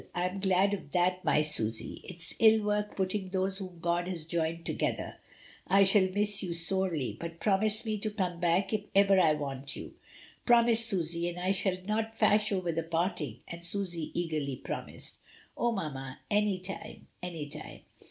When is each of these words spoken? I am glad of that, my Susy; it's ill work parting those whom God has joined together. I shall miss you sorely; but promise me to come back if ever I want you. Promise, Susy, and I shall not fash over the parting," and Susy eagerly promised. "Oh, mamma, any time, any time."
I 0.15 0.27
am 0.29 0.39
glad 0.39 0.73
of 0.73 0.93
that, 0.93 1.23
my 1.23 1.43
Susy; 1.43 2.01
it's 2.03 2.33
ill 2.39 2.63
work 2.63 2.97
parting 2.97 3.29
those 3.29 3.59
whom 3.59 3.77
God 3.79 4.07
has 4.07 4.25
joined 4.25 4.65
together. 4.65 5.17
I 5.67 5.83
shall 5.83 6.09
miss 6.09 6.41
you 6.41 6.55
sorely; 6.55 7.17
but 7.19 7.39
promise 7.39 7.85
me 7.85 7.99
to 7.99 8.09
come 8.09 8.39
back 8.39 8.73
if 8.73 8.85
ever 8.95 9.19
I 9.19 9.33
want 9.35 9.75
you. 9.75 9.93
Promise, 10.43 10.87
Susy, 10.87 11.29
and 11.29 11.39
I 11.39 11.51
shall 11.51 11.77
not 11.85 12.17
fash 12.17 12.51
over 12.51 12.71
the 12.71 12.81
parting," 12.81 13.41
and 13.47 13.63
Susy 13.63 14.09
eagerly 14.19 14.55
promised. 14.55 15.19
"Oh, 15.55 15.71
mamma, 15.71 16.17
any 16.31 16.57
time, 16.61 17.05
any 17.21 17.47
time." 17.47 17.81